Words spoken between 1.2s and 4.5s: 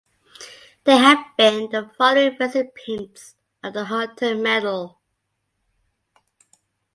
been the following recipients of the Hutton